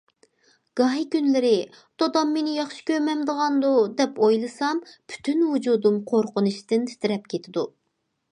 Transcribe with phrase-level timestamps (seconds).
[0.79, 1.51] گاھى كۈنلىرى«
[2.03, 4.81] دادام مېنى ياخشى كۆرمەمدىغاندۇ؟» دەپ ئويلىسام،
[5.13, 7.67] پۈتۈن ۋۇجۇدۇم قورقۇنچتىن تىترەپ كېتىدۇ.